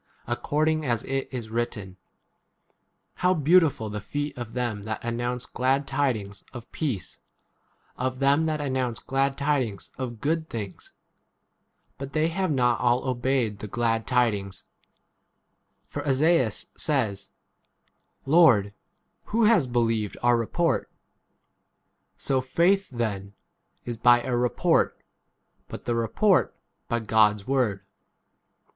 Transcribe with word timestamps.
according 0.25 0.83
as 0.83 1.03
it 1.03 1.29
is 1.31 1.51
written, 1.51 1.95
How 3.17 3.35
beautiful 3.35 3.87
the 3.87 4.01
feet 4.01 4.35
of 4.35 4.53
them 4.53 4.81
that 4.81 4.99
announce 5.03 5.45
glad 5.45 5.85
tidings 5.85 6.43
of 6.53 6.71
peace, 6.71 7.19
of 7.97 8.17
them 8.17 8.45
that 8.45 8.59
announce 8.59 8.97
glad 8.97 9.33
16 9.33 9.45
tidings 9.45 9.91
of 9.99 10.19
good 10.19 10.49
things! 10.49 10.93
But 11.99 12.13
they 12.13 12.29
have 12.29 12.49
not 12.49 12.79
all 12.79 13.07
obeyed 13.07 13.59
the 13.59 13.67
glad 13.67 14.07
tidings. 14.07 14.63
For 15.85 16.01
Esaias 16.01 16.65
says, 16.75 17.29
Lord, 18.25 18.65
l? 18.65 18.71
who 19.25 19.43
has 19.43 19.67
believed 19.67 20.17
our 20.23 20.35
report? 20.35 20.89
So 22.17 22.41
faith 22.41 22.89
then 22.89 23.33
[is] 23.85 23.97
by 23.97 24.23
a 24.23 24.35
report, 24.35 24.97
but 25.67 25.85
the 25.85 25.91
18 25.91 25.95
report 25.99 26.55
by 26.87 26.99
God's 27.01 27.45
word. 27.45 27.81